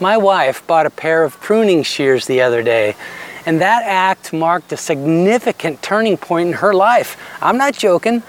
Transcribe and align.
My 0.00 0.16
wife 0.16 0.64
bought 0.64 0.86
a 0.86 0.90
pair 0.90 1.24
of 1.24 1.40
pruning 1.40 1.82
shears 1.82 2.26
the 2.26 2.40
other 2.40 2.62
day, 2.62 2.94
and 3.44 3.60
that 3.60 3.82
act 3.84 4.32
marked 4.32 4.72
a 4.72 4.76
significant 4.76 5.82
turning 5.82 6.16
point 6.16 6.48
in 6.48 6.54
her 6.54 6.72
life. 6.72 7.16
I'm 7.42 7.58
not 7.58 7.74
joking. 7.74 8.22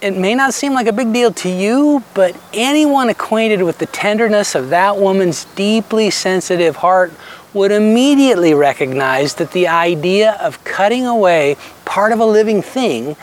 It 0.00 0.16
may 0.16 0.36
not 0.36 0.54
seem 0.54 0.74
like 0.74 0.86
a 0.86 0.92
big 0.92 1.12
deal 1.12 1.32
to 1.32 1.48
you, 1.48 2.04
but 2.14 2.40
anyone 2.54 3.08
acquainted 3.08 3.64
with 3.64 3.78
the 3.78 3.86
tenderness 3.86 4.54
of 4.54 4.68
that 4.70 4.96
woman's 4.96 5.46
deeply 5.56 6.10
sensitive 6.10 6.76
heart 6.76 7.12
would 7.52 7.72
immediately 7.72 8.54
recognize 8.54 9.34
that 9.34 9.50
the 9.50 9.66
idea 9.66 10.34
of 10.40 10.62
cutting 10.62 11.04
away 11.04 11.56
part 11.84 12.12
of 12.12 12.20
a 12.20 12.24
living 12.24 12.62
thing, 12.62 13.16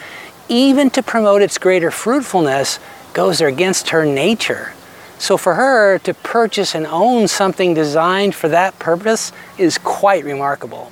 even 0.50 0.89
to 0.89 1.02
promote 1.02 1.41
its 1.41 1.57
greater 1.57 1.91
fruitfulness, 1.91 2.77
goes 3.14 3.39
against 3.39 3.91
her 3.91 4.05
nature. 4.05 4.73
So 5.18 5.38
for 5.38 5.55
her 5.55 5.98
to 6.00 6.14
purchase 6.14 6.76
and 6.76 6.86
own 6.86 7.28
something 7.28 7.74
designed 7.74 8.36
for 8.36 8.50
that 8.50 8.78
purpose 8.80 9.32
is 9.58 9.78
quite 9.78 10.26
remarkable. 10.26 10.91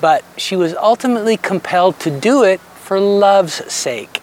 But 0.00 0.24
she 0.36 0.56
was 0.56 0.74
ultimately 0.74 1.36
compelled 1.36 2.00
to 2.00 2.10
do 2.10 2.42
it 2.42 2.60
for 2.60 2.98
love's 2.98 3.72
sake. 3.72 4.22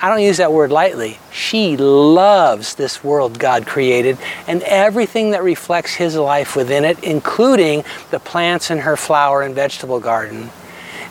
I 0.00 0.08
don't 0.08 0.22
use 0.22 0.36
that 0.38 0.52
word 0.52 0.70
lightly. 0.70 1.18
She 1.32 1.76
loves 1.76 2.74
this 2.74 3.02
world 3.02 3.38
God 3.38 3.66
created 3.66 4.18
and 4.46 4.62
everything 4.64 5.30
that 5.30 5.42
reflects 5.42 5.94
His 5.94 6.16
life 6.16 6.56
within 6.56 6.84
it, 6.84 7.02
including 7.02 7.84
the 8.10 8.18
plants 8.18 8.70
in 8.70 8.80
her 8.80 8.96
flower 8.96 9.42
and 9.42 9.54
vegetable 9.54 10.00
garden. 10.00 10.50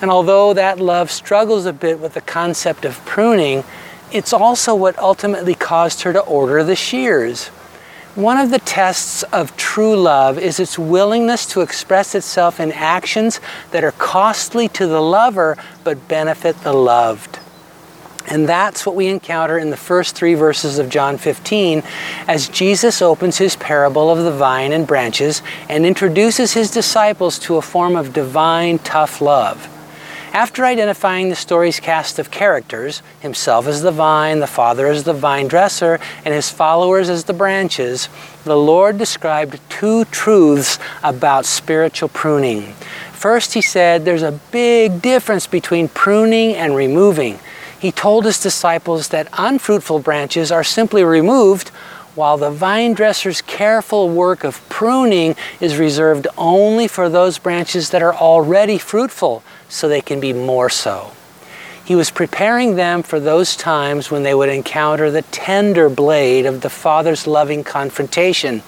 And 0.02 0.12
although 0.12 0.54
that 0.54 0.80
love 0.80 1.10
struggles 1.10 1.66
a 1.66 1.74
bit 1.74 2.00
with 2.00 2.14
the 2.14 2.22
concept 2.22 2.84
of 2.84 3.04
pruning, 3.06 3.64
it's 4.13 4.31
also 4.31 4.76
what 4.76 4.98
ultimately 4.99 5.55
caused 5.55 6.03
her 6.03 6.13
to 6.13 6.22
order 6.22 6.63
the 6.63 6.76
shears. 6.76 7.48
One 8.16 8.38
of 8.38 8.52
the 8.52 8.59
tests 8.59 9.23
of 9.23 9.58
true 9.58 9.95
love 9.95 10.38
is 10.38 10.59
its 10.59 10.78
willingness 10.78 11.47
to 11.47 11.61
express 11.61 12.14
itself 12.14 12.59
in 12.59 12.72
actions 12.72 13.42
that 13.72 13.83
are 13.83 13.92
costly 13.94 14.67
to 14.70 14.86
the 14.86 15.02
lover 15.02 15.58
but 15.83 16.08
benefit 16.08 16.61
the 16.61 16.73
loved. 16.73 17.39
And 18.28 18.47
that's 18.47 18.86
what 18.86 18.95
we 18.95 19.08
encounter 19.08 19.58
in 19.58 19.72
the 19.72 19.78
first 19.78 20.16
three 20.16 20.36
verses 20.36 20.77
of 20.77 20.89
John 20.89 21.17
15 21.17 21.81
as 22.27 22.48
Jesus 22.48 23.02
opens 23.02 23.39
his 23.39 23.55
parable 23.55 24.11
of 24.11 24.20
the 24.20 24.31
vine 24.31 24.72
and 24.72 24.86
branches 24.86 25.42
and 25.67 25.83
introduces 25.83 26.53
his 26.53 26.70
disciples 26.70 27.39
to 27.39 27.58
a 27.58 27.61
form 27.64 27.95
of 27.95 28.14
divine 28.14 28.77
tough 28.77 29.22
love. 29.22 29.73
After 30.34 30.66
identifying 30.66 31.30
the 31.30 31.36
story's 31.36 31.80
cast 31.80 32.17
of 32.17 32.31
characters, 32.31 33.03
himself 33.22 33.67
as 33.67 33.84
the 33.84 33.92
vine, 33.92 34.39
the 34.39 34.48
Father 34.48 34.88
as 34.88 35.03
the 35.03 35.14
vine 35.14 35.48
dresser, 35.48 36.00
and 36.26 36.34
his 36.34 36.50
followers 36.50 37.08
as 37.08 37.26
the 37.26 37.34
branches, 37.34 38.09
the 38.44 38.58
Lord 38.58 38.98
described 38.98 39.59
two 39.70 40.06
truths 40.06 40.80
about 41.04 41.45
spiritual 41.45 42.09
pruning. 42.09 42.73
First, 43.14 43.54
he 43.54 43.61
said 43.61 44.04
there's 44.04 44.23
a 44.23 44.39
big 44.52 45.02
difference 45.02 45.45
between 45.48 45.88
pruning 45.88 46.56
and 46.56 46.76
removing 46.76 47.39
he 47.84 47.92
told 47.92 48.23
his 48.23 48.39
disciples 48.39 49.09
that 49.09 49.28
unfruitful 49.34 50.00
branches 50.00 50.54
are 50.54 50.64
simply 50.64 51.04
removed, 51.04 51.67
while 52.16 52.38
the 52.38 52.50
vine 52.50 52.94
dresser's 52.94 53.42
careful 53.42 54.08
work 54.08 54.45
of 54.45 54.61
pruning 54.70 55.36
is 55.59 55.78
reserved 55.78 56.26
only 56.38 56.88
for 56.88 57.09
those 57.09 57.39
branches 57.39 57.89
that 57.89 58.02
are 58.02 58.16
already 58.16 58.78
fruitful, 58.78 59.44
so 59.74 59.90
they 59.90 60.02
can 60.02 60.20
be 60.20 60.34
more 60.34 60.70
so. 60.70 61.12
He 61.86 61.96
was 61.96 62.12
preparing 62.12 62.76
them 62.76 63.04
for 63.04 63.20
those 63.20 63.58
times 63.58 64.10
when 64.10 64.24
they 64.24 64.34
would 64.34 64.48
encounter 64.48 65.12
the 65.12 65.24
tender 65.24 65.90
blade 65.90 66.46
of 66.46 66.62
the 66.62 66.70
Father's 66.70 67.28
loving 67.28 67.66
confrontation. 67.66 68.64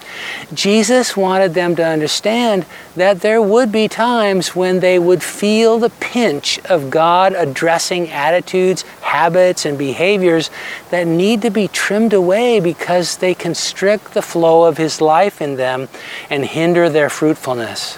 Jesus 0.54 1.16
wanted 1.16 1.54
them 1.54 1.78
to 1.78 1.86
understand 1.86 2.66
that 2.98 3.22
there 3.22 3.42
would 3.42 3.72
be 3.72 3.88
times 3.88 4.54
when 4.54 4.82
they 4.82 5.00
would 5.00 5.24
feel 5.24 5.80
the 5.80 5.92
pinch 5.92 6.60
of 6.66 6.90
God 6.90 7.34
addressing 7.34 8.10
attitudes, 8.10 8.82
habits, 9.00 9.66
and 9.66 9.78
behaviors 9.78 10.50
that 10.90 11.08
need 11.08 11.42
to 11.44 11.50
be 11.50 11.70
trimmed 11.70 12.14
away 12.14 12.60
because 12.60 13.16
they 13.18 13.34
constrict 13.34 14.14
the 14.14 14.22
flow 14.22 14.66
of 14.66 14.78
His 14.78 15.00
life 15.00 15.42
in 15.42 15.56
them 15.56 15.88
and 16.30 16.44
hinder 16.44 16.90
their 16.90 17.10
fruitfulness. 17.10 17.98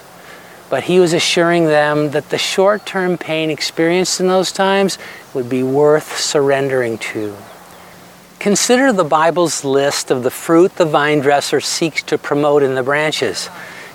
But 0.70 0.84
he 0.84 1.00
was 1.00 1.14
assuring 1.14 1.66
them 1.66 2.12
that 2.12 2.30
the 2.30 2.38
short 2.38 2.86
term 2.86 3.18
pain 3.18 3.50
experienced 3.50 4.20
in 4.20 4.28
those 4.28 4.52
times 4.52 4.98
would 5.34 5.50
be 5.50 5.64
worth 5.64 6.18
surrendering 6.18 6.98
to. 6.98 7.36
Consider 8.40 8.94
the 8.94 9.04
Bible's 9.04 9.64
list 9.64 10.12
of 10.12 10.24
the 10.24 10.30
fruit 10.30 10.76
the 10.76 10.86
vine 10.86 11.22
dresser 11.22 11.60
seeks 11.60 12.04
to 12.04 12.18
promote 12.18 12.64
in 12.64 12.76
the 12.76 12.84
branches. 12.84 13.50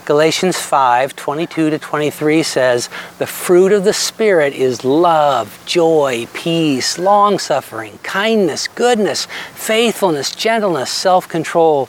Galatians 0.05 0.59
5 0.59 1.15
22 1.15 1.71
to 1.71 1.79
23 1.79 2.43
says, 2.43 2.91
The 3.19 3.27
fruit 3.27 3.71
of 3.71 3.85
the 3.85 3.93
Spirit 3.93 4.53
is 4.53 4.85
love, 4.85 5.63
joy, 5.65 6.27
peace, 6.35 6.99
long 6.99 7.39
suffering, 7.39 8.01
kindness, 8.03 8.67
goodness, 8.67 9.29
faithfulness, 9.55 10.35
gentleness, 10.35 10.91
self 10.91 11.29
control. 11.29 11.89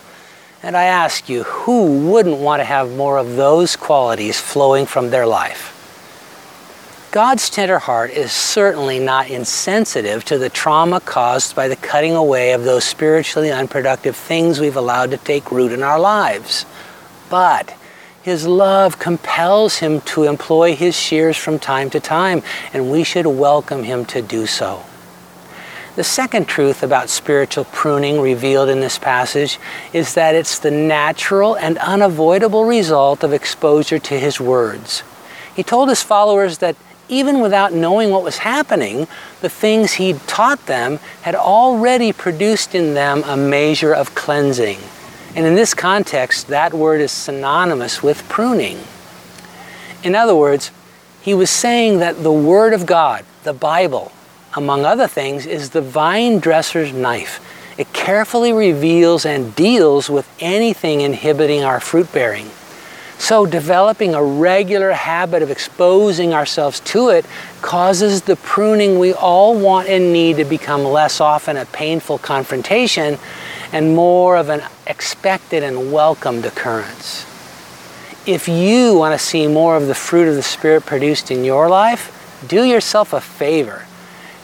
And 0.64 0.78
I 0.78 0.86
ask 0.86 1.28
you, 1.28 1.44
who 1.44 2.10
wouldn't 2.10 2.38
want 2.38 2.62
to 2.62 2.64
have 2.64 2.96
more 2.96 3.18
of 3.18 3.36
those 3.36 3.76
qualities 3.76 4.40
flowing 4.40 4.86
from 4.86 5.10
their 5.10 5.28
life? 5.28 5.72
God's 7.12 7.50
tender 7.50 7.80
heart 7.80 8.12
is 8.12 8.32
certainly 8.32 8.98
not 8.98 9.30
insensitive 9.30 10.24
to 10.26 10.38
the 10.38 10.50
trauma 10.50 11.02
caused 11.02 11.54
by 11.54 11.68
the 11.68 11.76
cutting 11.76 12.16
away 12.16 12.54
of 12.54 12.64
those 12.64 12.86
spiritually 12.86 13.52
unproductive 13.52 14.16
things 14.16 14.60
we've 14.62 14.78
allowed 14.78 15.12
to 15.12 15.18
take 15.18 15.52
root 15.52 15.74
in 15.74 15.84
our 15.84 16.00
lives. 16.00 16.66
But 17.30 17.76
his 18.24 18.48
love 18.48 19.00
compels 19.00 19.78
him 19.78 20.00
to 20.02 20.24
employ 20.24 20.76
his 20.76 20.96
shears 20.96 21.36
from 21.36 21.60
time 21.60 21.90
to 21.90 22.00
time, 22.00 22.42
and 22.72 22.90
we 22.90 23.04
should 23.04 23.28
welcome 23.28 23.84
him 23.84 24.06
to 24.06 24.22
do 24.22 24.48
so. 24.48 24.82
The 25.96 26.04
second 26.04 26.48
truth 26.48 26.82
about 26.82 27.10
spiritual 27.10 27.66
pruning 27.66 28.20
revealed 28.20 28.70
in 28.70 28.80
this 28.80 28.98
passage 28.98 29.60
is 29.94 30.16
that 30.16 30.34
it's 30.34 30.58
the 30.58 30.72
natural 30.72 31.56
and 31.56 31.78
unavoidable 31.78 32.66
result 32.66 33.24
of 33.24 33.32
exposure 33.32 34.00
to 34.00 34.20
his 34.20 34.40
words. 34.40 35.04
He 35.56 35.62
told 35.62 35.90
his 35.90 36.02
followers 36.02 36.58
that 36.60 36.76
even 37.10 37.42
without 37.42 37.74
knowing 37.74 38.10
what 38.10 38.24
was 38.24 38.40
happening, 38.40 39.08
the 39.42 39.50
things 39.50 39.94
he'd 39.94 40.20
taught 40.28 40.66
them 40.66 40.98
had 41.22 41.36
already 41.36 42.12
produced 42.12 42.74
in 42.74 42.96
them 42.96 43.22
a 43.26 43.38
measure 43.38 43.94
of 43.94 44.16
cleansing. 44.16 44.80
And 45.36 45.46
in 45.46 45.54
this 45.54 45.76
context, 45.76 46.48
that 46.48 46.74
word 46.74 47.02
is 47.02 47.12
synonymous 47.12 48.02
with 48.02 48.28
pruning. 48.30 48.80
In 50.04 50.16
other 50.16 50.36
words, 50.36 50.72
he 51.22 51.34
was 51.34 51.50
saying 51.50 52.00
that 52.00 52.22
the 52.24 52.34
Word 52.34 52.74
of 52.74 52.86
God, 52.86 53.24
the 53.44 53.54
Bible, 53.54 54.12
among 54.56 54.86
other 54.86 55.08
things, 55.08 55.46
is 55.46 55.72
the 55.72 55.82
vine 55.82 56.40
dresser's 56.40 56.94
knife. 56.94 57.40
It 57.78 57.92
carefully 57.92 58.54
reveals 58.54 59.26
and 59.26 59.56
deals 59.56 60.10
with 60.10 60.30
anything 60.40 61.02
inhibiting 61.02 61.64
our 61.64 61.80
fruit 61.80 62.12
bearing. 62.12 62.52
So, 63.18 63.46
developing 63.46 64.14
a 64.14 64.24
regular 64.24 64.92
habit 64.92 65.42
of 65.42 65.50
exposing 65.50 66.34
ourselves 66.34 66.80
to 66.82 67.10
it 67.10 67.26
causes 67.62 68.24
the 68.24 68.36
pruning 68.36 69.00
we 69.00 69.14
all 69.14 69.58
want 69.58 69.88
and 69.88 70.12
need 70.12 70.38
to 70.38 70.46
become 70.46 70.84
less 70.84 71.22
often 71.22 71.56
a 71.56 71.66
painful 71.66 72.18
confrontation 72.18 73.18
and 73.72 73.96
more 73.96 74.36
of 74.36 74.50
an 74.50 74.62
expected 74.88 75.64
and 75.64 75.92
welcomed 75.92 76.46
occurrence. 76.46 77.26
If 78.26 78.48
you 78.48 78.98
want 78.98 79.18
to 79.18 79.26
see 79.26 79.48
more 79.48 79.78
of 79.78 79.88
the 79.88 79.96
fruit 79.96 80.28
of 80.28 80.36
the 80.36 80.44
Spirit 80.44 80.86
produced 80.86 81.32
in 81.32 81.44
your 81.44 81.70
life, 81.70 82.44
do 82.48 82.64
yourself 82.64 83.14
a 83.14 83.22
favor 83.22 83.86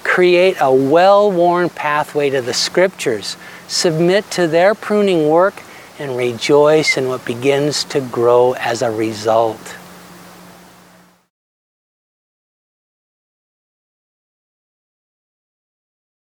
create 0.09 0.57
a 0.59 0.73
well 0.73 1.31
worn 1.31 1.69
pathway 1.69 2.31
to 2.31 2.41
the 2.41 2.53
scriptures, 2.53 3.37
submit 3.67 4.29
to 4.31 4.47
their 4.47 4.73
pruning 4.73 5.29
work, 5.29 5.61
and 5.99 6.17
rejoice 6.17 6.97
in 6.97 7.07
what 7.07 7.23
begins 7.25 7.83
to 7.83 8.01
grow 8.01 8.53
as 8.53 8.81
a 8.81 8.89
result. 8.89 9.75